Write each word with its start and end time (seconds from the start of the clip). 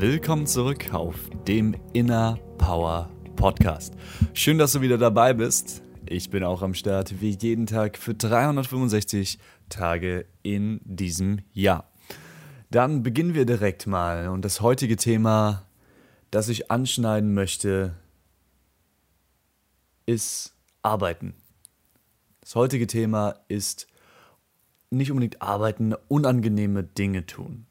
willkommen 0.00 0.46
zurück 0.46 0.94
auf 0.94 1.16
dem 1.48 1.74
Inner 1.92 2.38
Power 2.56 3.10
Podcast. 3.34 3.94
Schön, 4.32 4.56
dass 4.56 4.70
du 4.70 4.80
wieder 4.80 4.96
dabei 4.96 5.34
bist. 5.34 5.82
Ich 6.06 6.30
bin 6.30 6.44
auch 6.44 6.62
am 6.62 6.74
Start 6.74 7.20
wie 7.20 7.30
jeden 7.30 7.66
Tag 7.66 7.98
für 7.98 8.14
365 8.14 9.40
Tage 9.68 10.26
in 10.44 10.80
diesem 10.84 11.40
Jahr. 11.52 11.90
Dann 12.70 13.02
beginnen 13.02 13.34
wir 13.34 13.44
direkt 13.44 13.88
mal 13.88 14.28
und 14.28 14.44
das 14.44 14.60
heutige 14.60 14.94
Thema, 14.94 15.66
das 16.30 16.48
ich 16.48 16.70
anschneiden 16.70 17.34
möchte, 17.34 17.96
ist 20.06 20.54
Arbeiten. 20.82 21.34
Das 22.40 22.54
heutige 22.54 22.86
Thema 22.86 23.34
ist 23.48 23.88
nicht 24.90 25.10
unbedingt 25.10 25.42
arbeiten, 25.42 25.94
unangenehme 26.06 26.84
Dinge 26.84 27.26
tun. 27.26 27.67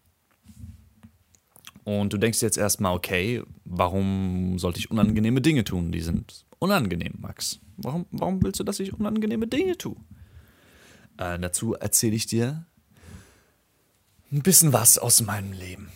Und 1.88 2.12
du 2.12 2.18
denkst 2.18 2.41
jetzt 2.41 2.58
erstmal, 2.58 2.94
okay, 2.94 3.44
warum 3.64 4.59
sollte 4.59 4.78
ich 4.78 4.91
unangenehme 4.91 5.40
Dinge 5.40 5.64
tun? 5.64 5.94
Die 5.94 6.02
sind 6.02 6.45
unangenehm, 6.59 7.14
Max. 7.17 7.61
Warum, 7.78 8.06
warum 8.11 8.44
willst 8.44 8.59
du, 8.59 8.66
dass 8.66 8.81
ich 8.81 8.92
unangenehme 8.92 9.48
Dinge 9.48 9.78
tue? 9.78 9.95
Äh, 11.17 11.39
dazu 11.39 11.76
erzähle 11.76 12.17
ich 12.17 12.26
dir 12.26 12.66
ein 14.34 14.42
bisschen 14.42 14.73
was 14.73 14.98
aus 14.98 15.22
meinem 15.22 15.53
Leben. 15.53 15.88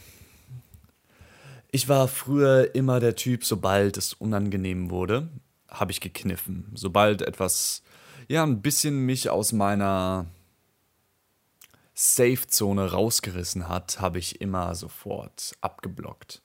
Ich 1.71 1.89
war 1.89 2.07
früher 2.07 2.73
immer 2.73 3.01
der 3.01 3.17
Typ, 3.17 3.43
sobald 3.43 3.97
es 3.97 4.13
unangenehm 4.13 4.91
wurde, 4.91 5.27
habe 5.67 5.91
ich 5.91 5.99
gekniffen. 5.99 6.71
Sobald 6.73 7.21
etwas, 7.21 7.83
ja, 8.29 8.43
ein 8.43 8.61
bisschen 8.61 9.05
mich 9.05 9.29
aus 9.29 9.51
meiner 9.51 10.27
Safe-Zone 12.01 12.91
rausgerissen 12.91 13.69
hat, 13.69 13.99
habe 14.01 14.17
ich 14.17 14.41
immer 14.41 14.73
sofort 14.73 15.55
abgeblockt. 15.61 16.41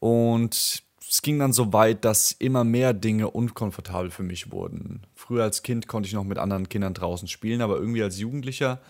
Und 0.00 0.82
es 1.08 1.22
ging 1.22 1.38
dann 1.38 1.52
so 1.52 1.72
weit, 1.72 2.04
dass 2.04 2.32
immer 2.32 2.64
mehr 2.64 2.92
Dinge 2.92 3.30
unkomfortabel 3.30 4.10
für 4.10 4.24
mich 4.24 4.50
wurden. 4.50 5.02
Früher 5.14 5.44
als 5.44 5.62
Kind 5.62 5.86
konnte 5.86 6.08
ich 6.08 6.14
noch 6.14 6.24
mit 6.24 6.38
anderen 6.38 6.68
Kindern 6.68 6.94
draußen 6.94 7.28
spielen, 7.28 7.60
aber 7.60 7.76
irgendwie 7.76 8.02
als 8.02 8.18
Jugendlicher 8.18 8.80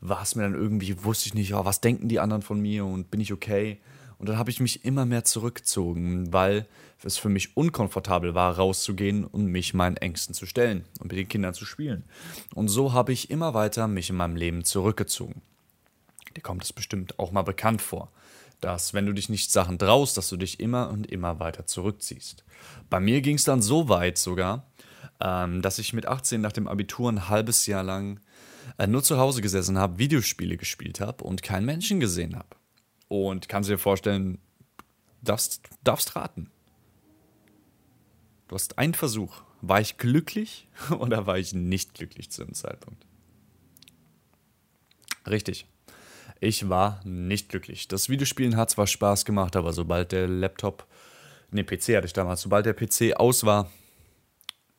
war 0.00 0.22
es 0.22 0.34
mir 0.36 0.44
dann 0.44 0.54
irgendwie, 0.54 1.04
wusste 1.04 1.26
ich 1.26 1.34
nicht, 1.34 1.52
oh, 1.52 1.66
was 1.66 1.82
denken 1.82 2.08
die 2.08 2.18
anderen 2.18 2.42
von 2.42 2.58
mir 2.58 2.86
und 2.86 3.10
bin 3.10 3.20
ich 3.20 3.32
okay? 3.32 3.78
Und 4.22 4.28
dann 4.28 4.38
habe 4.38 4.50
ich 4.50 4.60
mich 4.60 4.84
immer 4.84 5.04
mehr 5.04 5.24
zurückgezogen, 5.24 6.32
weil 6.32 6.68
es 7.02 7.18
für 7.18 7.28
mich 7.28 7.56
unkomfortabel 7.56 8.36
war, 8.36 8.56
rauszugehen 8.56 9.24
und 9.24 9.46
mich 9.46 9.74
meinen 9.74 9.96
Ängsten 9.96 10.32
zu 10.32 10.46
stellen 10.46 10.84
und 11.00 11.10
mit 11.10 11.18
den 11.18 11.26
Kindern 11.26 11.54
zu 11.54 11.64
spielen. 11.64 12.04
Und 12.54 12.68
so 12.68 12.92
habe 12.92 13.12
ich 13.12 13.30
immer 13.30 13.52
weiter 13.52 13.88
mich 13.88 14.10
in 14.10 14.14
meinem 14.14 14.36
Leben 14.36 14.64
zurückgezogen. 14.64 15.42
Dir 16.36 16.40
kommt 16.40 16.62
es 16.62 16.72
bestimmt 16.72 17.18
auch 17.18 17.32
mal 17.32 17.42
bekannt 17.42 17.82
vor, 17.82 18.12
dass 18.60 18.94
wenn 18.94 19.06
du 19.06 19.12
dich 19.12 19.28
nicht 19.28 19.50
Sachen 19.50 19.76
traust, 19.76 20.16
dass 20.16 20.28
du 20.28 20.36
dich 20.36 20.60
immer 20.60 20.90
und 20.90 21.10
immer 21.10 21.40
weiter 21.40 21.66
zurückziehst. 21.66 22.44
Bei 22.90 23.00
mir 23.00 23.22
ging 23.22 23.34
es 23.34 23.42
dann 23.42 23.60
so 23.60 23.88
weit 23.88 24.18
sogar, 24.18 24.68
ähm, 25.20 25.62
dass 25.62 25.80
ich 25.80 25.94
mit 25.94 26.06
18 26.06 26.40
nach 26.40 26.52
dem 26.52 26.68
Abitur 26.68 27.10
ein 27.10 27.28
halbes 27.28 27.66
Jahr 27.66 27.82
lang 27.82 28.20
äh, 28.78 28.86
nur 28.86 29.02
zu 29.02 29.18
Hause 29.18 29.42
gesessen 29.42 29.78
habe, 29.78 29.98
Videospiele 29.98 30.56
gespielt 30.58 31.00
habe 31.00 31.24
und 31.24 31.42
keinen 31.42 31.66
Menschen 31.66 31.98
gesehen 31.98 32.36
habe. 32.36 32.61
Und 33.12 33.46
kannst 33.46 33.68
dir 33.68 33.76
vorstellen, 33.76 34.38
darfst, 35.20 35.60
darfst 35.84 36.16
raten. 36.16 36.50
Du 38.48 38.54
hast 38.54 38.78
einen 38.78 38.94
Versuch. 38.94 39.42
War 39.60 39.82
ich 39.82 39.98
glücklich 39.98 40.66
oder 40.98 41.26
war 41.26 41.36
ich 41.36 41.52
nicht 41.52 41.92
glücklich 41.92 42.30
zu 42.30 42.42
dem 42.42 42.54
Zeitpunkt? 42.54 43.04
Richtig. 45.28 45.66
Ich 46.40 46.70
war 46.70 47.02
nicht 47.04 47.50
glücklich. 47.50 47.86
Das 47.86 48.08
Videospielen 48.08 48.56
hat 48.56 48.70
zwar 48.70 48.86
Spaß 48.86 49.26
gemacht, 49.26 49.56
aber 49.56 49.74
sobald 49.74 50.12
der 50.12 50.26
Laptop, 50.26 50.86
ne, 51.50 51.64
PC 51.64 51.96
hatte 51.96 52.06
ich 52.06 52.14
damals, 52.14 52.40
sobald 52.40 52.64
der 52.64 52.72
PC 52.72 53.14
aus 53.14 53.44
war, 53.44 53.70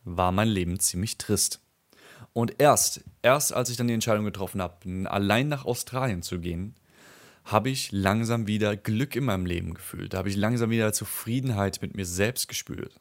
war 0.05 0.31
mein 0.31 0.47
Leben 0.47 0.79
ziemlich 0.79 1.19
trist. 1.19 1.61
Und 2.33 2.59
erst, 2.59 3.03
erst 3.21 3.53
als 3.53 3.69
ich 3.69 3.77
dann 3.77 3.87
die 3.87 3.93
Entscheidung 3.93 4.25
getroffen 4.25 4.59
habe, 4.59 5.07
allein 5.07 5.49
nach 5.49 5.65
Australien 5.65 6.23
zu 6.23 6.39
gehen, 6.39 6.73
habe 7.45 7.69
ich 7.69 7.91
langsam 7.91 8.47
wieder 8.47 8.75
Glück 8.75 9.15
in 9.15 9.25
meinem 9.25 9.45
Leben 9.45 9.73
gefühlt. 9.73 10.13
Da 10.13 10.19
habe 10.19 10.29
ich 10.29 10.35
langsam 10.35 10.69
wieder 10.69 10.93
Zufriedenheit 10.93 11.81
mit 11.81 11.95
mir 11.95 12.05
selbst 12.05 12.47
gespürt. 12.47 12.99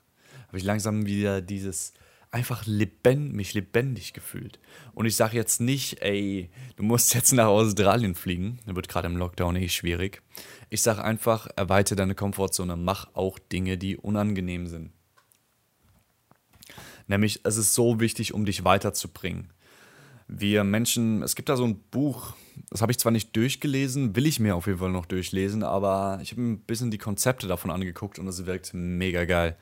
Habe 0.48 0.58
ich 0.58 0.64
langsam 0.64 1.06
wieder 1.06 1.41
dieses 1.41 1.92
einfach 2.32 2.64
lebend, 2.66 3.34
mich 3.34 3.54
lebendig 3.54 4.14
gefühlt. 4.14 4.58
Und 4.94 5.06
ich 5.06 5.16
sage 5.16 5.36
jetzt 5.36 5.60
nicht, 5.60 6.02
ey, 6.02 6.50
du 6.76 6.82
musst 6.82 7.14
jetzt 7.14 7.32
nach 7.32 7.47
Australien 7.47 8.14
fliegen. 8.14 8.58
Da 8.66 8.75
wird 8.75 8.88
gerade 8.88 9.06
im 9.06 9.16
Lockdown 9.16 9.56
eh 9.56 9.69
schwierig. 9.69 10.22
Ich 10.70 10.82
sage 10.82 11.04
einfach, 11.04 11.47
erweitere 11.56 11.97
deine 11.97 12.14
Komfortzone, 12.14 12.76
mach 12.76 13.14
auch 13.14 13.38
Dinge, 13.38 13.78
die 13.78 13.97
unangenehm 13.97 14.66
sind. 14.66 14.91
Nämlich, 17.06 17.41
es 17.44 17.56
ist 17.56 17.75
so 17.75 18.00
wichtig, 18.00 18.32
um 18.32 18.44
dich 18.44 18.64
weiterzubringen. 18.64 19.52
Wir 20.34 20.65
Menschen, 20.65 21.22
es 21.22 21.37
gibt 21.37 21.50
da 21.50 21.56
so 21.56 21.65
ein 21.65 21.78
Buch, 21.91 22.34
das 22.70 22.81
habe 22.81 22.91
ich 22.91 22.98
zwar 22.98 23.12
nicht 23.12 23.37
durchgelesen, 23.37 24.16
will 24.16 24.26
ich 24.26 24.41
mir 24.41 24.56
auf 24.56 24.66
jeden 24.66 24.78
Fall 24.78 24.91
noch 24.91 25.04
durchlesen, 25.04 25.62
aber 25.62 26.20
ich 26.22 26.32
habe 26.32 26.41
ein 26.41 26.60
bisschen 26.60 26.91
die 26.91 26.98
Konzepte 26.98 27.47
davon 27.47 27.70
angeguckt 27.70 28.19
und 28.19 28.26
es 28.28 28.47
wirkt 28.47 28.72
mega 28.72 29.26
geil. 29.26 29.56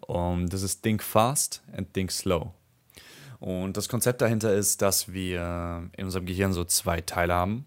Und 0.00 0.52
das 0.52 0.62
ist 0.62 0.82
Think 0.82 1.04
Fast 1.04 1.62
and 1.72 1.92
Think 1.94 2.10
Slow. 2.10 2.52
Und 3.38 3.76
das 3.76 3.88
Konzept 3.88 4.20
dahinter 4.20 4.52
ist, 4.52 4.82
dass 4.82 5.12
wir 5.12 5.88
in 5.96 6.06
unserem 6.06 6.26
Gehirn 6.26 6.52
so 6.52 6.64
zwei 6.64 7.00
Teile 7.00 7.34
haben. 7.34 7.64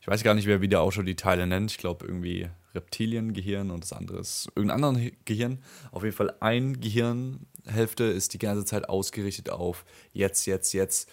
Ich 0.00 0.08
weiß 0.08 0.24
gar 0.24 0.34
nicht, 0.34 0.46
wer 0.46 0.60
wie 0.60 0.68
der 0.68 0.82
Autor 0.82 1.04
die 1.04 1.14
Teile 1.14 1.46
nennt. 1.46 1.70
Ich 1.70 1.78
glaube 1.78 2.04
irgendwie 2.06 2.48
Reptiliengehirn 2.74 3.70
und 3.70 3.84
das 3.84 3.92
andere 3.92 4.18
ist 4.18 4.48
irgendein 4.56 4.84
anderes 4.84 5.12
Gehirn. 5.24 5.62
Auf 5.92 6.02
jeden 6.02 6.16
Fall 6.16 6.34
ein 6.40 6.80
Gehirnhälfte 6.80 8.04
ist 8.04 8.34
die 8.34 8.38
ganze 8.38 8.64
Zeit 8.64 8.88
ausgerichtet 8.88 9.50
auf 9.50 9.84
jetzt, 10.12 10.46
jetzt, 10.46 10.72
jetzt 10.72 11.08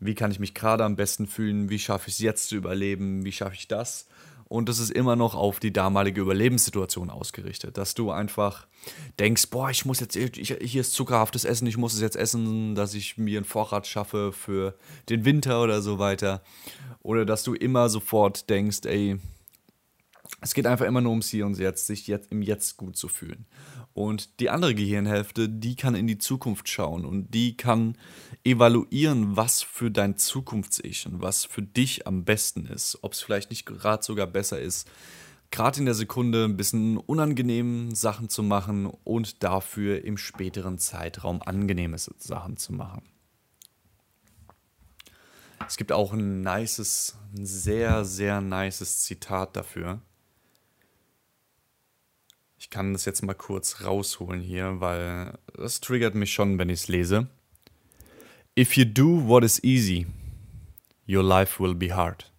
wie 0.00 0.14
kann 0.14 0.30
ich 0.30 0.38
mich 0.38 0.54
gerade 0.54 0.84
am 0.84 0.96
besten 0.96 1.26
fühlen, 1.26 1.70
wie 1.70 1.78
schaffe 1.78 2.08
ich 2.08 2.14
es 2.14 2.20
jetzt 2.20 2.48
zu 2.48 2.56
überleben, 2.56 3.24
wie 3.24 3.32
schaffe 3.32 3.54
ich 3.54 3.68
das. 3.68 4.06
Und 4.48 4.68
das 4.68 4.78
ist 4.78 4.90
immer 4.90 5.16
noch 5.16 5.34
auf 5.34 5.58
die 5.58 5.72
damalige 5.72 6.20
Überlebenssituation 6.20 7.10
ausgerichtet, 7.10 7.76
dass 7.76 7.94
du 7.94 8.12
einfach 8.12 8.68
denkst, 9.18 9.50
boah, 9.50 9.70
ich 9.70 9.84
muss 9.84 9.98
jetzt, 9.98 10.14
ich, 10.14 10.56
hier 10.60 10.80
ist 10.80 10.92
zuckerhaftes 10.92 11.44
Essen, 11.44 11.66
ich 11.66 11.76
muss 11.76 11.94
es 11.94 12.00
jetzt 12.00 12.14
essen, 12.14 12.76
dass 12.76 12.94
ich 12.94 13.18
mir 13.18 13.38
einen 13.38 13.44
Vorrat 13.44 13.88
schaffe 13.88 14.32
für 14.32 14.74
den 15.08 15.24
Winter 15.24 15.62
oder 15.62 15.82
so 15.82 15.98
weiter. 15.98 16.42
Oder 17.02 17.24
dass 17.24 17.42
du 17.42 17.54
immer 17.54 17.88
sofort 17.88 18.48
denkst, 18.48 18.80
ey, 18.84 19.18
es 20.46 20.54
geht 20.54 20.68
einfach 20.68 20.86
immer 20.86 21.00
nur 21.00 21.10
ums 21.10 21.28
Hier 21.28 21.44
und 21.44 21.58
Jetzt, 21.58 21.88
sich 21.88 22.06
jetzt 22.06 22.30
im 22.30 22.40
Jetzt 22.40 22.76
gut 22.76 22.96
zu 22.96 23.08
fühlen. 23.08 23.46
Und 23.94 24.38
die 24.38 24.48
andere 24.48 24.76
Gehirnhälfte, 24.76 25.48
die 25.48 25.74
kann 25.74 25.96
in 25.96 26.06
die 26.06 26.18
Zukunft 26.18 26.68
schauen 26.68 27.04
und 27.04 27.34
die 27.34 27.56
kann 27.56 27.98
evaluieren, 28.44 29.36
was 29.36 29.62
für 29.62 29.90
dein 29.90 30.18
Zukunfts-Ich 30.18 31.04
und 31.06 31.20
was 31.20 31.44
für 31.44 31.62
dich 31.62 32.06
am 32.06 32.24
besten 32.24 32.66
ist. 32.66 32.96
Ob 33.02 33.14
es 33.14 33.22
vielleicht 33.22 33.50
nicht 33.50 33.66
gerade 33.66 34.04
sogar 34.04 34.28
besser 34.28 34.60
ist, 34.60 34.88
gerade 35.50 35.80
in 35.80 35.84
der 35.84 35.94
Sekunde 35.94 36.44
ein 36.44 36.56
bisschen 36.56 36.96
unangenehmen 36.96 37.92
Sachen 37.96 38.28
zu 38.28 38.44
machen 38.44 38.86
und 38.86 39.42
dafür 39.42 40.04
im 40.04 40.16
späteren 40.16 40.78
Zeitraum 40.78 41.42
angenehme 41.42 41.98
Sachen 41.98 42.56
zu 42.56 42.72
machen. 42.72 43.02
Es 45.66 45.76
gibt 45.76 45.90
auch 45.90 46.12
ein 46.12 46.42
nices, 46.42 47.16
ein 47.36 47.46
sehr, 47.46 48.04
sehr 48.04 48.40
nices 48.40 49.02
Zitat 49.02 49.56
dafür. 49.56 50.02
Ich 52.58 52.70
kann 52.70 52.94
das 52.94 53.04
jetzt 53.04 53.22
mal 53.22 53.34
kurz 53.34 53.84
rausholen 53.84 54.40
hier, 54.40 54.80
weil 54.80 55.38
das 55.56 55.80
triggert 55.80 56.14
mich 56.14 56.32
schon, 56.32 56.58
wenn 56.58 56.70
ich 56.70 56.80
es 56.80 56.88
lese. 56.88 57.28
If 58.58 58.76
you 58.76 58.86
do 58.86 59.28
what 59.28 59.44
is 59.44 59.62
easy, 59.62 60.06
your 61.06 61.22
life 61.22 61.62
will 61.62 61.74
be 61.74 61.94
hard. 61.94 62.32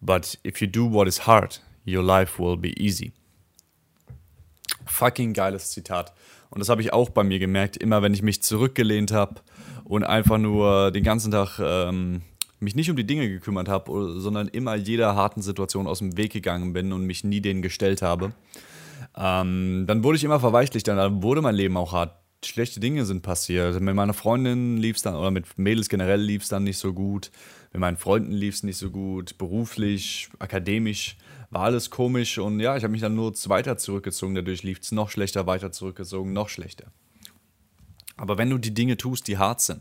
But 0.00 0.38
if 0.44 0.60
you 0.60 0.66
do 0.66 0.92
what 0.92 1.06
is 1.06 1.26
hard, 1.28 1.62
your 1.86 2.02
life 2.02 2.42
will 2.42 2.56
be 2.56 2.70
easy. 2.80 3.12
Fucking 4.84 5.32
geiles 5.32 5.70
Zitat. 5.70 6.12
Und 6.50 6.58
das 6.58 6.68
habe 6.68 6.82
ich 6.82 6.92
auch 6.92 7.10
bei 7.10 7.22
mir 7.22 7.38
gemerkt, 7.38 7.76
immer 7.76 8.02
wenn 8.02 8.14
ich 8.14 8.22
mich 8.22 8.42
zurückgelehnt 8.42 9.12
habe 9.12 9.40
und 9.84 10.02
einfach 10.02 10.38
nur 10.38 10.90
den 10.90 11.04
ganzen 11.04 11.30
Tag 11.30 11.60
ähm, 11.60 12.22
mich 12.58 12.74
nicht 12.74 12.90
um 12.90 12.96
die 12.96 13.06
Dinge 13.06 13.28
gekümmert 13.28 13.68
habe, 13.68 14.18
sondern 14.18 14.48
immer 14.48 14.74
jeder 14.74 15.14
harten 15.14 15.42
Situation 15.42 15.86
aus 15.86 16.00
dem 16.00 16.16
Weg 16.16 16.32
gegangen 16.32 16.72
bin 16.72 16.92
und 16.92 17.06
mich 17.06 17.22
nie 17.22 17.40
denen 17.40 17.62
gestellt 17.62 18.02
habe 18.02 18.32
Ähm, 19.16 19.84
dann 19.86 20.04
wurde 20.04 20.16
ich 20.16 20.24
immer 20.24 20.40
verweichlicht, 20.40 20.88
dann 20.88 21.22
wurde 21.22 21.42
mein 21.42 21.54
Leben 21.54 21.76
auch 21.76 21.92
hart. 21.92 22.16
Schlechte 22.44 22.80
Dinge 22.80 23.04
sind 23.06 23.22
passiert. 23.22 23.80
Mit 23.80 23.94
meiner 23.94 24.12
Freundin 24.12 24.76
lief 24.76 24.96
es 24.96 25.02
dann, 25.02 25.16
oder 25.16 25.30
mit 25.30 25.58
Mädels 25.58 25.88
generell 25.88 26.20
lief 26.20 26.42
es 26.42 26.48
dann 26.48 26.64
nicht 26.64 26.78
so 26.78 26.92
gut. 26.92 27.30
Mit 27.72 27.80
meinen 27.80 27.96
Freunden 27.96 28.32
lief 28.32 28.54
es 28.56 28.62
nicht 28.62 28.76
so 28.76 28.90
gut. 28.90 29.38
Beruflich, 29.38 30.28
akademisch 30.38 31.16
war 31.50 31.62
alles 31.62 31.90
komisch. 31.90 32.38
Und 32.38 32.60
ja, 32.60 32.76
ich 32.76 32.84
habe 32.84 32.92
mich 32.92 33.00
dann 33.00 33.14
nur 33.14 33.32
weiter 33.46 33.78
zurückgezogen. 33.78 34.34
Dadurch 34.34 34.62
lief 34.62 34.80
es 34.80 34.92
noch 34.92 35.10
schlechter, 35.10 35.46
weiter 35.46 35.72
zurückgezogen, 35.72 36.32
noch 36.32 36.48
schlechter. 36.48 36.92
Aber 38.16 38.38
wenn 38.38 38.50
du 38.50 38.58
die 38.58 38.74
Dinge 38.74 38.96
tust, 38.96 39.26
die 39.28 39.38
hart 39.38 39.60
sind, 39.60 39.80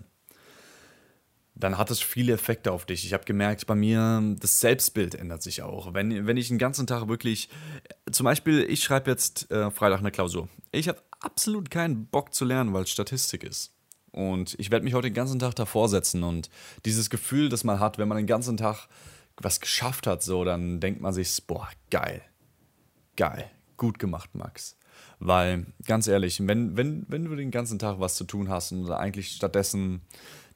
dann 1.55 1.77
hat 1.77 1.89
es 1.89 2.01
viele 2.01 2.33
Effekte 2.33 2.71
auf 2.71 2.85
dich. 2.85 3.05
Ich 3.05 3.13
habe 3.13 3.23
gemerkt, 3.23 3.65
bei 3.65 3.75
mir, 3.75 4.35
das 4.39 4.59
Selbstbild 4.59 5.15
ändert 5.15 5.41
sich 5.41 5.61
auch. 5.61 5.93
Wenn, 5.93 6.27
wenn 6.27 6.37
ich 6.37 6.49
den 6.49 6.57
ganzen 6.57 6.85
Tag 6.85 7.07
wirklich, 7.07 7.49
zum 8.11 8.25
Beispiel, 8.25 8.61
ich 8.69 8.83
schreibe 8.83 9.09
jetzt 9.09 9.49
äh, 9.51 9.71
Freitag 9.71 9.99
eine 9.99 10.11
Klausur. 10.11 10.49
Ich 10.71 10.89
habe 10.89 11.01
absolut 11.21 11.71
keinen 11.71 12.07
Bock 12.07 12.33
zu 12.33 12.43
lernen, 12.43 12.73
weil 12.73 12.83
es 12.83 12.91
Statistik 12.91 13.43
ist. 13.43 13.71
Und 14.11 14.55
ich 14.59 14.69
werde 14.69 14.83
mich 14.83 14.93
heute 14.93 15.09
den 15.09 15.13
ganzen 15.13 15.39
Tag 15.39 15.55
davor 15.55 15.89
setzen 15.89 16.23
und 16.23 16.49
dieses 16.85 17.09
Gefühl, 17.09 17.49
das 17.49 17.63
man 17.63 17.79
hat, 17.79 17.97
wenn 17.97 18.07
man 18.07 18.17
den 18.17 18.27
ganzen 18.27 18.55
Tag 18.55 18.87
was 19.37 19.59
geschafft 19.59 20.07
hat, 20.07 20.23
so, 20.23 20.45
dann 20.45 20.79
denkt 20.79 21.01
man 21.01 21.13
sich, 21.13 21.45
boah, 21.45 21.67
geil, 21.89 22.21
geil, 23.17 23.51
gut 23.77 23.99
gemacht, 23.99 24.33
Max. 24.33 24.77
Weil, 25.19 25.65
ganz 25.85 26.07
ehrlich, 26.07 26.45
wenn, 26.45 26.77
wenn, 26.77 27.05
wenn 27.07 27.25
du 27.25 27.35
den 27.35 27.51
ganzen 27.51 27.79
Tag 27.79 27.99
was 27.99 28.15
zu 28.15 28.23
tun 28.23 28.49
hast 28.49 28.71
und 28.71 28.89
eigentlich 28.91 29.29
stattdessen 29.29 30.01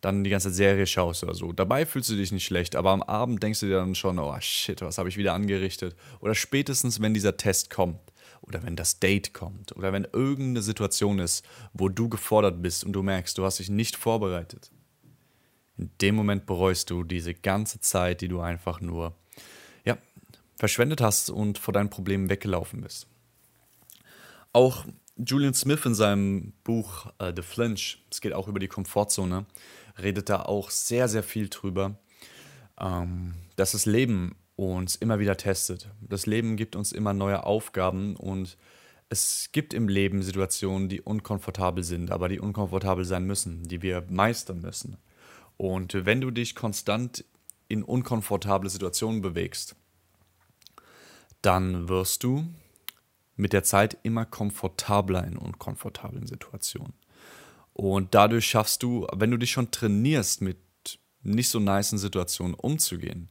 dann 0.01 0.23
die 0.23 0.29
ganze 0.29 0.49
Serie 0.49 0.87
schaust 0.87 1.23
oder 1.23 1.35
so. 1.35 1.51
Dabei 1.51 1.85
fühlst 1.85 2.09
du 2.09 2.15
dich 2.15 2.31
nicht 2.31 2.45
schlecht, 2.45 2.75
aber 2.75 2.91
am 2.91 3.03
Abend 3.03 3.43
denkst 3.43 3.59
du 3.59 3.65
dir 3.65 3.75
dann 3.75 3.95
schon, 3.95 4.17
oh 4.17 4.35
shit, 4.39 4.81
was 4.81 4.97
habe 4.97 5.09
ich 5.09 5.17
wieder 5.17 5.33
angerichtet? 5.33 5.95
Oder 6.21 6.35
spätestens, 6.35 7.01
wenn 7.01 7.13
dieser 7.13 7.37
Test 7.37 7.69
kommt 7.69 7.99
oder 8.41 8.63
wenn 8.63 8.75
das 8.75 8.99
Date 8.99 9.33
kommt 9.33 9.75
oder 9.75 9.91
wenn 9.91 10.05
irgendeine 10.05 10.61
Situation 10.61 11.19
ist, 11.19 11.45
wo 11.73 11.89
du 11.89 12.07
gefordert 12.07 12.61
bist 12.61 12.85
und 12.85 12.93
du 12.93 13.03
merkst, 13.03 13.37
du 13.37 13.43
hast 13.43 13.59
dich 13.59 13.69
nicht 13.69 13.97
vorbereitet. 13.97 14.71
In 15.77 15.91
dem 16.01 16.15
Moment 16.15 16.45
bereust 16.45 16.89
du 16.89 17.03
diese 17.03 17.33
ganze 17.33 17.79
Zeit, 17.81 18.21
die 18.21 18.27
du 18.27 18.39
einfach 18.39 18.81
nur 18.81 19.15
verschwendet 20.59 20.99
hast 20.99 21.29
und 21.29 21.57
vor 21.57 21.73
deinen 21.73 21.89
Problemen 21.89 22.29
weggelaufen 22.29 22.81
bist. 22.81 23.07
Auch 24.51 24.85
Julian 25.15 25.53
Smith 25.53 25.85
in 25.85 25.95
seinem 25.95 26.53
Buch 26.63 27.07
uh, 27.21 27.31
The 27.33 27.41
Flinch, 27.41 28.05
es 28.11 28.19
geht 28.19 28.33
auch 28.33 28.49
über 28.49 28.59
die 28.59 28.67
Komfortzone, 28.67 29.45
redet 30.01 30.29
da 30.29 30.41
auch 30.43 30.69
sehr, 30.69 31.07
sehr 31.07 31.23
viel 31.23 31.47
drüber, 31.47 31.97
ähm, 32.79 33.35
dass 33.55 33.71
das 33.71 33.85
Leben 33.85 34.35
uns 34.57 34.97
immer 34.97 35.19
wieder 35.19 35.37
testet. 35.37 35.89
Das 36.01 36.25
Leben 36.25 36.57
gibt 36.57 36.75
uns 36.75 36.91
immer 36.91 37.13
neue 37.13 37.45
Aufgaben 37.45 38.17
und 38.17 38.57
es 39.07 39.49
gibt 39.53 39.73
im 39.73 39.87
Leben 39.87 40.21
Situationen, 40.21 40.89
die 40.89 41.01
unkomfortabel 41.01 41.83
sind, 41.83 42.11
aber 42.11 42.27
die 42.27 42.39
unkomfortabel 42.39 43.05
sein 43.05 43.25
müssen, 43.25 43.63
die 43.63 43.81
wir 43.81 44.03
meistern 44.09 44.59
müssen. 44.59 44.97
Und 45.55 46.05
wenn 46.05 46.19
du 46.19 46.31
dich 46.31 46.53
konstant 46.53 47.23
in 47.69 47.83
unkomfortable 47.83 48.69
Situationen 48.69 49.21
bewegst, 49.21 49.75
dann 51.41 51.89
wirst 51.89 52.23
du 52.23 52.45
mit 53.35 53.53
der 53.53 53.63
Zeit 53.63 53.97
immer 54.03 54.25
komfortabler 54.25 55.25
in 55.25 55.37
unkomfortablen 55.37 56.27
Situationen. 56.27 56.93
Und 57.73 58.13
dadurch 58.13 58.45
schaffst 58.45 58.83
du, 58.83 59.07
wenn 59.15 59.31
du 59.31 59.37
dich 59.37 59.51
schon 59.51 59.71
trainierst, 59.71 60.41
mit 60.41 60.57
nicht 61.23 61.49
so 61.49 61.59
niceen 61.59 61.97
Situationen 61.97 62.53
umzugehen, 62.53 63.29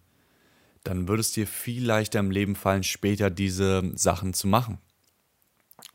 dann 0.85 1.09
würde 1.09 1.21
es 1.21 1.33
dir 1.33 1.47
viel 1.47 1.85
leichter 1.85 2.21
im 2.21 2.31
Leben 2.31 2.55
fallen, 2.55 2.83
später 2.83 3.29
diese 3.31 3.93
Sachen 3.95 4.33
zu 4.33 4.47
machen. 4.47 4.79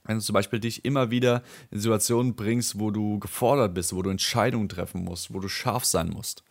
Wenn 0.03 0.17
du 0.17 0.23
zum 0.23 0.33
Beispiel 0.33 0.59
dich 0.59 0.85
immer 0.85 1.11
wieder 1.11 1.43
in 1.71 1.79
Situationen 1.79 2.35
bringst, 2.35 2.79
wo 2.79 2.91
du 2.91 3.19
gefordert 3.19 3.73
bist, 3.73 3.95
wo 3.95 4.01
du 4.01 4.09
Entscheidungen 4.09 4.69
treffen 4.69 5.03
musst, 5.03 5.33
wo 5.33 5.39
du 5.39 5.47
scharf 5.47 5.85
sein 5.85 6.09
musst, 6.09 6.43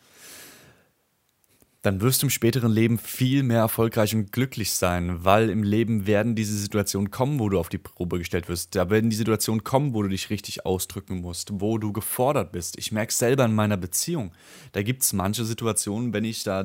dann 1.82 2.00
wirst 2.00 2.22
du 2.22 2.26
im 2.26 2.30
späteren 2.30 2.70
Leben 2.70 2.96
viel 2.96 3.42
mehr 3.42 3.58
erfolgreich 3.58 4.14
und 4.14 4.30
glücklich 4.30 4.72
sein, 4.72 5.24
weil 5.24 5.50
im 5.50 5.64
Leben 5.64 6.06
werden 6.06 6.36
diese 6.36 6.56
Situationen 6.56 7.10
kommen, 7.10 7.40
wo 7.40 7.48
du 7.48 7.58
auf 7.58 7.68
die 7.68 7.78
Probe 7.78 8.18
gestellt 8.18 8.48
wirst. 8.48 8.76
Da 8.76 8.88
werden 8.88 9.10
die 9.10 9.16
Situationen 9.16 9.64
kommen, 9.64 9.92
wo 9.92 10.02
du 10.02 10.08
dich 10.08 10.30
richtig 10.30 10.64
ausdrücken 10.64 11.20
musst, 11.20 11.60
wo 11.60 11.78
du 11.78 11.92
gefordert 11.92 12.52
bist. 12.52 12.78
Ich 12.78 12.92
merke 12.92 13.10
es 13.10 13.18
selber 13.18 13.44
in 13.44 13.54
meiner 13.54 13.76
Beziehung. 13.76 14.30
Da 14.70 14.82
gibt 14.82 15.02
es 15.02 15.12
manche 15.12 15.44
Situationen, 15.44 16.12
wenn 16.12 16.24
ich 16.24 16.44
da, 16.44 16.64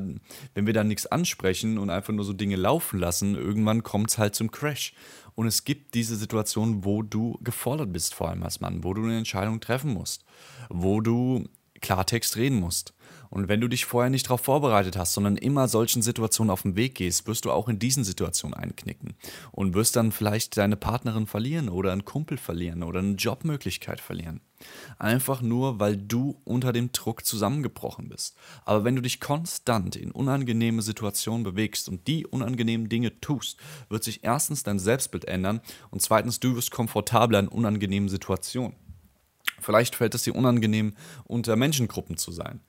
wenn 0.53 0.67
wir 0.67 0.73
da 0.73 0.83
nichts 0.83 1.07
ansprechen 1.07 1.79
und 1.79 1.89
einfach 1.89 2.13
nur 2.13 2.23
so 2.23 2.33
Dinge 2.33 2.55
laufen 2.55 2.99
lassen, 2.99 3.33
irgendwann 3.33 3.81
kommt 3.81 4.11
es 4.11 4.19
halt 4.19 4.35
zum 4.35 4.51
Crash. 4.51 4.93
Und 5.33 5.47
es 5.47 5.63
gibt 5.63 5.95
diese 5.95 6.15
Situationen, 6.15 6.85
wo 6.85 7.01
du 7.01 7.39
gefordert 7.41 7.91
bist, 7.91 8.13
vor 8.13 8.29
allem 8.29 8.43
als 8.43 8.59
Mann, 8.59 8.83
wo 8.83 8.93
du 8.93 9.03
eine 9.03 9.17
Entscheidung 9.17 9.59
treffen 9.61 9.93
musst, 9.93 10.25
wo 10.69 11.01
du 11.01 11.47
Klartext 11.81 12.37
reden 12.37 12.59
musst. 12.59 12.93
Und 13.29 13.47
wenn 13.47 13.61
du 13.61 13.67
dich 13.67 13.85
vorher 13.85 14.09
nicht 14.09 14.27
darauf 14.27 14.41
vorbereitet 14.41 14.97
hast, 14.97 15.13
sondern 15.13 15.37
immer 15.37 15.67
solchen 15.67 16.01
Situationen 16.01 16.51
auf 16.51 16.61
den 16.61 16.75
Weg 16.75 16.95
gehst, 16.95 17.27
wirst 17.27 17.45
du 17.45 17.51
auch 17.51 17.67
in 17.67 17.79
diesen 17.79 18.03
Situationen 18.03 18.53
einknicken 18.53 19.15
und 19.51 19.73
wirst 19.73 19.95
dann 19.95 20.11
vielleicht 20.11 20.57
deine 20.57 20.75
Partnerin 20.77 21.27
verlieren 21.27 21.69
oder 21.69 21.91
einen 21.91 22.05
Kumpel 22.05 22.37
verlieren 22.37 22.83
oder 22.83 22.99
eine 22.99 23.15
Jobmöglichkeit 23.15 23.99
verlieren. 23.99 24.41
Einfach 24.97 25.41
nur, 25.41 25.79
weil 25.79 25.97
du 25.97 26.41
unter 26.43 26.73
dem 26.73 26.91
Druck 26.91 27.25
zusammengebrochen 27.25 28.09
bist. 28.09 28.35
Aber 28.65 28.83
wenn 28.83 28.95
du 28.95 29.01
dich 29.01 29.19
konstant 29.19 29.95
in 29.95 30.11
unangenehme 30.11 30.81
Situationen 30.81 31.43
bewegst 31.43 31.89
und 31.89 32.07
die 32.07 32.25
unangenehmen 32.25 32.89
Dinge 32.89 33.19
tust, 33.21 33.59
wird 33.89 34.03
sich 34.03 34.23
erstens 34.23 34.63
dein 34.63 34.79
Selbstbild 34.79 35.25
ändern 35.25 35.61
und 35.91 36.01
zweitens 36.01 36.39
du 36.39 36.55
wirst 36.55 36.71
komfortabler 36.71 37.39
in 37.39 37.47
unangenehmen 37.47 38.09
Situationen. 38.09 38.75
Vielleicht 39.59 39.95
fällt 39.95 40.15
es 40.15 40.23
dir 40.23 40.35
unangenehm, 40.35 40.95
unter 41.25 41.55
Menschengruppen 41.55 42.17
zu 42.17 42.31
sein 42.31 42.61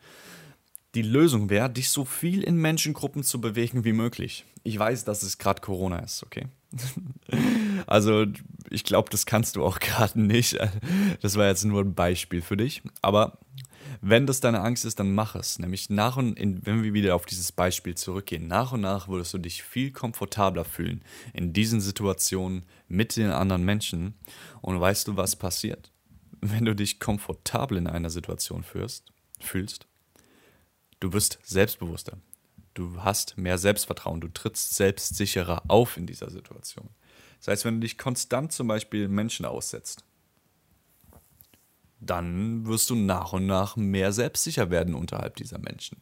die 0.95 1.03
Lösung 1.03 1.51
wäre, 1.51 1.71
dich 1.71 1.91
so 1.91 2.05
viel 2.05 2.43
in 2.43 2.57
Menschengruppen 2.57 3.23
zu 3.23 3.41
bewegen 3.41 3.85
wie 3.85 3.93
möglich. 3.93 4.45
Ich 4.63 4.79
weiß, 4.79 5.05
dass 5.05 5.23
es 5.23 5.39
gerade 5.39 5.61
Corona 5.61 5.99
ist, 5.99 6.23
okay? 6.23 6.47
also, 7.87 8.27
ich 8.71 8.85
glaube, 8.85 9.11
das 9.11 9.27
kannst 9.27 9.57
du 9.57 9.65
auch 9.65 9.79
gerade 9.81 10.21
nicht. 10.21 10.59
Das 11.21 11.37
war 11.37 11.47
jetzt 11.47 11.65
nur 11.65 11.83
ein 11.83 11.95
Beispiel 11.95 12.43
für 12.43 12.57
dich. 12.57 12.83
Aber 13.03 13.39
wenn 14.01 14.27
das 14.27 14.41
deine 14.41 14.61
Angst 14.61 14.85
ist, 14.85 15.01
dann 15.01 15.15
mach 15.15 15.35
es. 15.35 15.59
Nämlich 15.59 15.91
nach 15.91 16.17
und 16.17 16.39
in, 16.39 16.65
wenn 16.65 16.83
wir 16.83 16.95
wieder 16.95 17.15
auf 17.15 17.27
dieses 17.27 17.53
Beispiel 17.53 17.95
zurückgehen, 17.95 18.47
nach 18.47 18.73
und 18.73 18.81
nach 18.81 19.09
würdest 19.09 19.35
du 19.35 19.39
dich 19.39 19.63
viel 19.63 19.93
komfortabler 19.93 20.65
fühlen 20.65 21.03
in 21.33 21.53
diesen 21.53 21.81
Situationen 21.81 22.65
mit 22.89 23.17
den 23.17 23.31
anderen 23.31 23.65
Menschen. 23.65 24.15
Und 24.61 24.81
weißt 24.81 25.09
du, 25.09 25.17
was 25.17 25.37
passiert? 25.37 25.93
Wenn 26.41 26.65
du 26.65 26.75
dich 26.75 27.01
komfortabel 27.01 27.79
in 27.79 27.87
einer 27.87 28.11
Situation 28.11 28.63
führst, 28.63 29.13
fühlst, 29.41 29.87
Du 31.01 31.13
wirst 31.13 31.39
selbstbewusster. 31.43 32.19
Du 32.75 33.03
hast 33.03 33.37
mehr 33.37 33.59
Selbstvertrauen. 33.59 34.21
Du 34.21 34.29
trittst 34.29 34.75
selbstsicherer 34.75 35.63
auf 35.69 35.97
in 35.97 36.07
dieser 36.07 36.31
Situation. 36.31 36.89
Das 37.39 37.49
heißt, 37.49 37.65
wenn 37.65 37.75
du 37.75 37.81
dich 37.81 37.99
konstant 37.99 38.53
zum 38.53 38.69
Beispiel 38.69 39.09
Menschen 39.09 39.47
aussetzt, 39.47 40.05
dann 42.01 42.67
wirst 42.67 42.91
du 42.91 42.95
nach 42.95 43.33
und 43.33 43.47
nach 43.47 43.77
mehr 43.77 44.13
selbstsicher 44.13 44.71
werden 44.71 44.95
unterhalb 44.95 45.37
dieser 45.37 45.59
Menschen. 45.59 46.01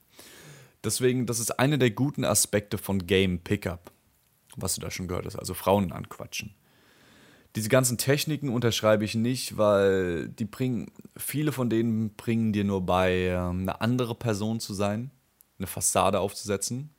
Deswegen, 0.85 1.27
das 1.27 1.41
ist 1.41 1.59
einer 1.59 1.79
der 1.79 1.91
guten 1.91 2.25
Aspekte 2.25 2.79
von 2.79 3.07
Game 3.07 3.41
Pickup, 3.41 3.91
was 4.57 4.75
du 4.75 4.81
da 4.81 4.91
schon 4.91 5.09
gehört 5.09 5.27
hast, 5.27 5.37
also 5.37 5.55
Frauen 5.55 5.93
anquatschen. 5.93 6.55
Diese 7.57 7.71
ganzen 7.71 7.97
Techniken 7.97 8.51
unterschreibe 8.51 9.07
ich 9.07 9.15
nicht, 9.15 9.57
weil 9.57 10.29
die 10.29 10.45
bringen, 10.45 10.93
viele 11.17 11.53
von 11.53 11.71
denen 11.71 12.11
bringen 12.11 12.53
dir 12.53 12.65
nur 12.65 12.85
bei, 12.85 13.29
ähm, 13.29 13.63
eine 13.63 13.81
andere 13.81 14.15
Person 14.15 14.61
zu 14.61 14.75
sein, 14.75 15.11
eine 15.59 15.67
Fassade 15.67 16.21
aufzusetzen. 16.21 16.91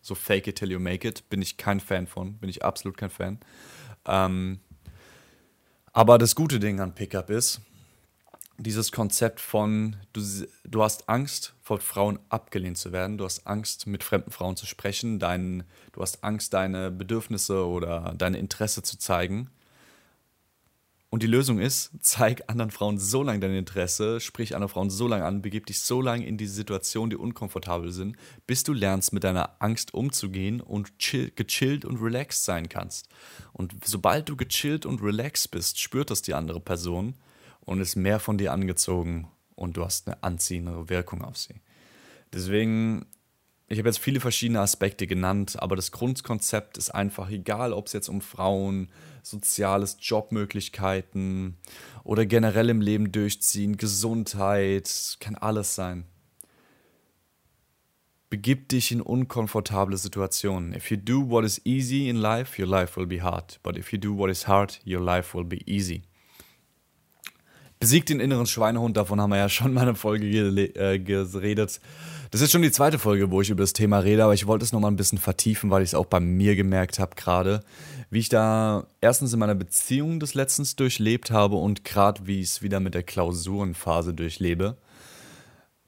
So 0.00 0.14
fake 0.14 0.46
it 0.46 0.56
till 0.56 0.70
you 0.70 0.80
make 0.80 1.06
it, 1.06 1.28
bin 1.28 1.42
ich 1.42 1.58
kein 1.58 1.80
Fan 1.80 2.06
von, 2.06 2.38
bin 2.38 2.48
ich 2.48 2.64
absolut 2.64 2.96
kein 2.96 3.10
Fan. 3.10 3.38
Ähm, 4.06 4.60
aber 5.92 6.16
das 6.16 6.34
gute 6.34 6.60
Ding 6.60 6.80
an 6.80 6.94
Pickup 6.94 7.28
ist, 7.28 7.60
dieses 8.56 8.92
Konzept 8.92 9.38
von, 9.38 9.96
du, 10.14 10.22
du 10.64 10.82
hast 10.82 11.10
Angst, 11.10 11.54
vor 11.60 11.78
Frauen 11.78 12.18
abgelehnt 12.30 12.78
zu 12.78 12.90
werden, 12.90 13.18
du 13.18 13.24
hast 13.26 13.46
Angst, 13.46 13.86
mit 13.86 14.02
fremden 14.02 14.30
Frauen 14.30 14.56
zu 14.56 14.64
sprechen, 14.64 15.18
dein, 15.18 15.64
du 15.92 16.00
hast 16.00 16.24
Angst, 16.24 16.54
deine 16.54 16.90
Bedürfnisse 16.90 17.66
oder 17.66 18.14
dein 18.16 18.32
Interesse 18.32 18.82
zu 18.82 18.98
zeigen. 18.98 19.50
Und 21.16 21.22
die 21.22 21.28
Lösung 21.28 21.60
ist, 21.60 21.92
zeig 22.02 22.42
anderen 22.50 22.70
Frauen 22.70 22.98
so 22.98 23.22
lange 23.22 23.40
dein 23.40 23.54
Interesse, 23.54 24.20
sprich 24.20 24.54
andere 24.54 24.68
Frauen 24.68 24.90
so 24.90 25.08
lange 25.08 25.24
an, 25.24 25.40
begib 25.40 25.64
dich 25.64 25.80
so 25.80 26.02
lange 26.02 26.26
in 26.26 26.36
diese 26.36 26.52
Situationen, 26.52 27.08
die 27.08 27.16
unkomfortabel 27.16 27.90
sind, 27.90 28.16
bis 28.46 28.64
du 28.64 28.74
lernst, 28.74 29.14
mit 29.14 29.24
deiner 29.24 29.56
Angst 29.62 29.94
umzugehen 29.94 30.60
und 30.60 30.98
chill, 30.98 31.32
gechillt 31.34 31.86
und 31.86 32.02
relaxed 32.02 32.44
sein 32.44 32.68
kannst. 32.68 33.08
Und 33.54 33.74
sobald 33.82 34.28
du 34.28 34.36
gechillt 34.36 34.84
und 34.84 35.02
relaxed 35.02 35.52
bist, 35.52 35.80
spürt 35.80 36.10
das 36.10 36.20
die 36.20 36.34
andere 36.34 36.60
Person 36.60 37.14
und 37.60 37.80
ist 37.80 37.96
mehr 37.96 38.20
von 38.20 38.36
dir 38.36 38.52
angezogen 38.52 39.26
und 39.54 39.78
du 39.78 39.86
hast 39.86 40.08
eine 40.08 40.22
anziehendere 40.22 40.90
Wirkung 40.90 41.22
auf 41.22 41.38
sie. 41.38 41.62
Deswegen 42.34 43.06
ich 43.68 43.78
habe 43.78 43.88
jetzt 43.88 43.98
viele 43.98 44.20
verschiedene 44.20 44.60
Aspekte 44.60 45.08
genannt, 45.08 45.60
aber 45.60 45.74
das 45.74 45.90
Grundkonzept 45.90 46.78
ist 46.78 46.90
einfach, 46.90 47.30
egal 47.30 47.72
ob 47.72 47.86
es 47.86 47.94
jetzt 47.94 48.08
um 48.08 48.20
Frauen, 48.20 48.88
soziales, 49.22 49.96
Jobmöglichkeiten 50.00 51.56
oder 52.04 52.26
generell 52.26 52.70
im 52.70 52.80
Leben 52.80 53.10
durchziehen, 53.10 53.76
Gesundheit, 53.76 55.16
kann 55.18 55.34
alles 55.34 55.74
sein. 55.74 56.04
Begib 58.30 58.68
dich 58.68 58.92
in 58.92 59.00
unkomfortable 59.00 59.96
Situationen. 59.96 60.72
If 60.72 60.90
you 60.90 60.96
do 60.96 61.28
what 61.28 61.44
is 61.44 61.60
easy 61.64 62.08
in 62.08 62.16
life, 62.16 62.60
your 62.60 62.68
life 62.68 62.98
will 62.98 63.06
be 63.06 63.22
hard. 63.22 63.58
But 63.62 63.76
if 63.76 63.92
you 63.92 63.98
do 63.98 64.16
what 64.16 64.30
is 64.30 64.46
hard, 64.46 64.80
your 64.84 65.00
life 65.00 65.36
will 65.36 65.44
be 65.44 65.62
easy. 65.66 66.02
Besiegt 67.78 68.08
den 68.08 68.20
inneren 68.20 68.46
Schweinehund, 68.46 68.96
davon 68.96 69.20
haben 69.20 69.30
wir 69.30 69.36
ja 69.36 69.48
schon 69.48 69.74
mal 69.74 69.82
eine 69.82 69.94
Folge 69.94 70.26
äh, 70.26 70.98
geredet. 70.98 71.80
Das 72.30 72.40
ist 72.40 72.50
schon 72.50 72.62
die 72.62 72.72
zweite 72.72 72.98
Folge, 72.98 73.30
wo 73.30 73.40
ich 73.40 73.50
über 73.50 73.62
das 73.62 73.72
Thema 73.74 73.98
rede, 73.98 74.24
aber 74.24 74.34
ich 74.34 74.46
wollte 74.46 74.64
es 74.64 74.72
nochmal 74.72 74.90
ein 74.90 74.96
bisschen 74.96 75.18
vertiefen, 75.18 75.70
weil 75.70 75.82
ich 75.82 75.90
es 75.90 75.94
auch 75.94 76.06
bei 76.06 76.18
mir 76.18 76.56
gemerkt 76.56 76.98
habe 76.98 77.14
gerade, 77.14 77.62
wie 78.10 78.18
ich 78.18 78.28
da 78.28 78.86
erstens 79.00 79.32
in 79.32 79.38
meiner 79.38 79.54
Beziehung 79.54 80.20
des 80.20 80.34
Letztens 80.34 80.74
durchlebt 80.76 81.30
habe 81.30 81.56
und 81.56 81.84
gerade 81.84 82.26
wie 82.26 82.40
ich 82.40 82.48
es 82.48 82.62
wieder 82.62 82.80
mit 82.80 82.94
der 82.94 83.02
Klausurenphase 83.02 84.14
durchlebe. 84.14 84.76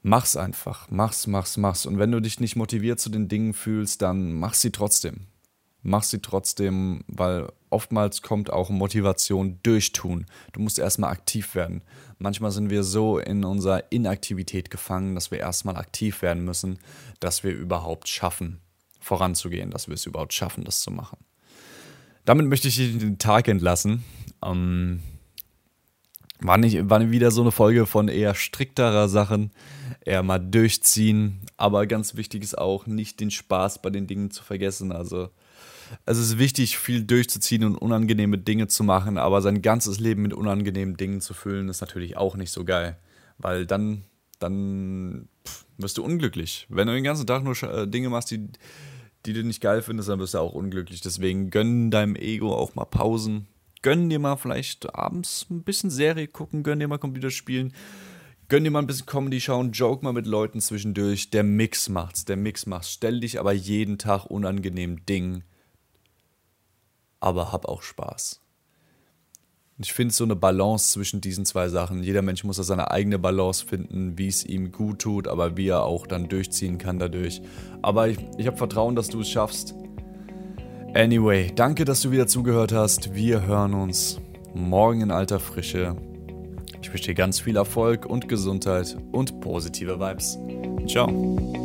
Mach's 0.01 0.37
einfach, 0.37 0.87
mach's, 0.89 1.27
mach's, 1.27 1.57
mach's. 1.57 1.85
Und 1.85 1.99
wenn 1.99 2.11
du 2.11 2.21
dich 2.21 2.39
nicht 2.39 2.55
motiviert 2.55 2.99
zu 2.99 3.09
den 3.09 3.27
Dingen 3.27 3.53
fühlst, 3.53 4.01
dann 4.01 4.31
mach 4.33 4.53
sie 4.53 4.71
trotzdem. 4.71 5.25
Mach 5.81 6.03
sie 6.03 6.19
trotzdem, 6.19 7.03
weil 7.07 7.47
oftmals 7.69 8.21
kommt 8.21 8.51
auch 8.51 8.69
Motivation 8.69 9.59
durch 9.63 9.93
Tun. 9.93 10.25
Du 10.51 10.59
musst 10.59 10.77
erstmal 10.77 11.11
aktiv 11.11 11.55
werden. 11.55 11.81
Manchmal 12.17 12.51
sind 12.51 12.69
wir 12.69 12.83
so 12.83 13.17
in 13.17 13.45
unserer 13.45 13.89
Inaktivität 13.91 14.69
gefangen, 14.69 15.15
dass 15.15 15.31
wir 15.31 15.39
erstmal 15.39 15.77
aktiv 15.77 16.21
werden 16.21 16.43
müssen, 16.43 16.79
dass 17.21 17.43
wir 17.43 17.51
überhaupt 17.51 18.09
schaffen, 18.09 18.59
voranzugehen, 18.99 19.71
dass 19.71 19.87
wir 19.87 19.95
es 19.95 20.05
überhaupt 20.05 20.33
schaffen, 20.33 20.65
das 20.65 20.81
zu 20.81 20.91
machen. 20.91 21.17
Damit 22.25 22.47
möchte 22.47 22.67
ich 22.67 22.75
den 22.75 23.17
Tag 23.17 23.47
entlassen. 23.47 24.03
Ähm, 24.43 25.01
war, 26.41 26.57
nicht, 26.57 26.89
war 26.89 27.09
wieder 27.09 27.31
so 27.31 27.41
eine 27.41 27.51
Folge 27.51 27.85
von 27.85 28.09
eher 28.09 28.35
strikterer 28.35 29.07
Sachen, 29.07 29.51
eher 30.05 30.23
mal 30.23 30.39
durchziehen. 30.39 31.39
Aber 31.55 31.87
ganz 31.87 32.15
wichtig 32.15 32.43
ist 32.43 32.57
auch, 32.57 32.85
nicht 32.85 33.19
den 33.21 33.31
Spaß 33.31 33.81
bei 33.81 33.89
den 33.89 34.07
Dingen 34.07 34.29
zu 34.29 34.43
vergessen. 34.43 34.91
Also 34.91 35.29
es 36.05 36.17
ist 36.17 36.37
wichtig, 36.37 36.77
viel 36.77 37.03
durchzuziehen 37.03 37.63
und 37.63 37.75
unangenehme 37.75 38.37
Dinge 38.37 38.67
zu 38.67 38.83
machen, 38.83 39.17
aber 39.17 39.41
sein 39.41 39.61
ganzes 39.61 39.99
Leben 39.99 40.21
mit 40.21 40.33
unangenehmen 40.33 40.97
Dingen 40.97 41.21
zu 41.21 41.33
füllen, 41.33 41.69
ist 41.69 41.81
natürlich 41.81 42.17
auch 42.17 42.35
nicht 42.35 42.51
so 42.51 42.65
geil. 42.65 42.97
Weil 43.37 43.65
dann, 43.65 44.03
dann 44.39 45.29
pff, 45.47 45.65
wirst 45.77 45.97
du 45.97 46.03
unglücklich. 46.03 46.67
Wenn 46.69 46.87
du 46.87 46.93
den 46.93 47.03
ganzen 47.03 47.27
Tag 47.27 47.43
nur 47.43 47.61
äh, 47.63 47.87
Dinge 47.87 48.09
machst, 48.09 48.31
die, 48.31 48.47
die 49.25 49.33
du 49.33 49.43
nicht 49.43 49.61
geil 49.61 49.81
findest, 49.81 50.09
dann 50.09 50.19
wirst 50.19 50.33
du 50.33 50.39
auch 50.39 50.53
unglücklich. 50.53 51.01
Deswegen 51.01 51.49
gönn 51.49 51.91
deinem 51.91 52.15
Ego 52.15 52.53
auch 52.53 52.75
mal 52.75 52.85
Pausen 52.85 53.47
gönn 53.81 54.09
dir 54.09 54.19
mal 54.19 54.35
vielleicht 54.35 54.93
abends 54.95 55.45
ein 55.49 55.63
bisschen 55.63 55.89
Serie 55.89 56.27
gucken, 56.27 56.63
gönn 56.63 56.79
dir 56.79 56.87
mal 56.87 56.97
Computer 56.97 57.29
spielen, 57.29 57.73
gönn 58.47 58.63
dir 58.63 58.71
mal 58.71 58.79
ein 58.79 58.87
bisschen 58.87 59.05
Comedy 59.05 59.39
schauen, 59.39 59.71
joke 59.71 60.03
mal 60.03 60.13
mit 60.13 60.25
Leuten 60.25 60.61
zwischendurch. 60.61 61.29
Der 61.29 61.43
Mix 61.43 61.89
macht's, 61.89 62.25
der 62.25 62.37
Mix 62.37 62.65
macht's. 62.65 62.91
Stell 62.91 63.19
dich 63.19 63.39
aber 63.39 63.53
jeden 63.53 63.97
Tag 63.97 64.25
unangenehm 64.25 65.05
Ding, 65.05 65.43
aber 67.19 67.51
hab 67.51 67.65
auch 67.65 67.81
Spaß. 67.81 68.41
Ich 69.81 69.93
finde 69.93 70.13
so 70.13 70.25
eine 70.25 70.35
Balance 70.35 70.91
zwischen 70.91 71.21
diesen 71.21 71.45
zwei 71.45 71.69
Sachen. 71.69 72.03
Jeder 72.03 72.21
Mensch 72.21 72.43
muss 72.43 72.57
da 72.57 72.63
seine 72.63 72.91
eigene 72.91 73.17
Balance 73.17 73.65
finden, 73.65 74.17
wie 74.17 74.27
es 74.27 74.45
ihm 74.45 74.73
gut 74.73 74.99
tut, 74.99 75.27
aber 75.27 75.55
wie 75.55 75.69
er 75.69 75.83
auch 75.83 76.05
dann 76.05 76.27
durchziehen 76.27 76.77
kann 76.77 76.99
dadurch. 76.99 77.41
Aber 77.81 78.09
ich, 78.09 78.17
ich 78.37 78.45
habe 78.45 78.57
Vertrauen, 78.57 78.97
dass 78.97 79.07
du 79.07 79.21
es 79.21 79.29
schaffst. 79.29 79.73
Anyway, 80.93 81.51
danke, 81.55 81.85
dass 81.85 82.01
du 82.01 82.11
wieder 82.11 82.27
zugehört 82.27 82.73
hast. 82.73 83.13
Wir 83.13 83.45
hören 83.45 83.73
uns 83.73 84.19
morgen 84.53 84.99
in 84.99 85.11
alter 85.11 85.39
Frische. 85.39 85.95
Ich 86.81 86.89
wünsche 86.89 87.05
dir 87.05 87.15
ganz 87.15 87.39
viel 87.39 87.55
Erfolg 87.55 88.05
und 88.05 88.27
Gesundheit 88.27 88.97
und 89.11 89.39
positive 89.39 89.99
Vibes. 89.99 90.37
Ciao. 90.87 91.58